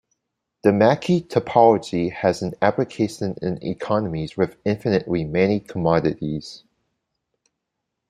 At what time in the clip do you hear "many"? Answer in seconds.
5.25-5.59